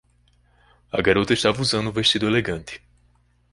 [0.91, 2.81] A garota estava usando um vestido elegante.